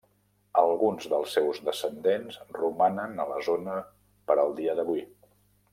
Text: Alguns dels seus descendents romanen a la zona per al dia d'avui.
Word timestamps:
Alguns 0.61 1.09
dels 1.11 1.35
seus 1.37 1.59
descendents 1.67 2.41
romanen 2.59 3.25
a 3.25 3.29
la 3.35 3.39
zona 3.51 3.79
per 4.31 4.39
al 4.47 4.61
dia 4.63 4.79
d'avui. 4.81 5.07